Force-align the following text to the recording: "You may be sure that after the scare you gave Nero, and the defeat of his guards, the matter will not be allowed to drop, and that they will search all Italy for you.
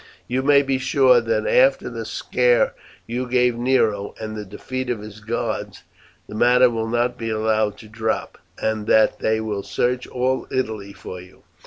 "You 0.27 0.41
may 0.41 0.63
be 0.63 0.79
sure 0.79 1.21
that 1.21 1.45
after 1.45 1.87
the 1.87 2.05
scare 2.05 2.73
you 3.05 3.27
gave 3.29 3.55
Nero, 3.55 4.15
and 4.19 4.35
the 4.35 4.45
defeat 4.45 4.89
of 4.89 4.99
his 5.01 5.19
guards, 5.19 5.83
the 6.27 6.33
matter 6.33 6.71
will 6.71 6.87
not 6.89 7.19
be 7.19 7.29
allowed 7.29 7.77
to 7.77 7.87
drop, 7.87 8.39
and 8.57 8.87
that 8.87 9.19
they 9.19 9.39
will 9.39 9.61
search 9.61 10.07
all 10.07 10.47
Italy 10.49 10.91
for 10.91 11.21
you. 11.21 11.43